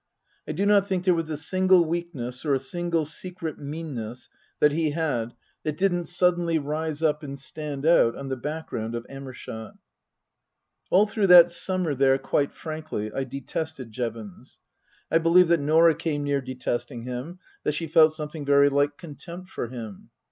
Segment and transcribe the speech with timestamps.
[0.47, 4.71] I do not think there was a single weakness or a single secret meanness that
[4.71, 9.77] he had that didn't suddenly rise up and stand out on the background of Amershott.
[10.89, 14.59] All through that summer there, quite frankly, I detested Jevons.
[15.11, 19.51] I believe that Norah came near detesting him, that she felt something very like contempt
[19.51, 20.09] for him.